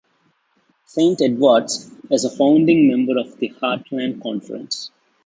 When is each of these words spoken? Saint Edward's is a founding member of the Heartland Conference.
Saint 0.87 1.21
Edward's 1.21 1.91
is 2.09 2.25
a 2.25 2.29
founding 2.31 2.87
member 2.87 3.19
of 3.19 3.37
the 3.37 3.49
Heartland 3.61 4.23
Conference. 4.23 4.89